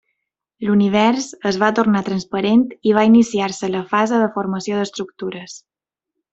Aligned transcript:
L'univers 0.67 1.27
es 1.49 1.59
va 1.63 1.69
tornar 1.81 2.01
transparent 2.07 2.65
i 2.91 2.95
va 3.01 3.05
iniciar-se 3.11 3.71
la 3.77 3.85
fase 3.95 4.25
de 4.25 4.33
formació 4.41 4.81
d'estructures. 4.83 5.59